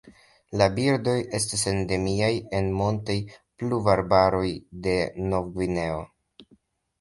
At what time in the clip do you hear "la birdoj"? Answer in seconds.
0.59-1.13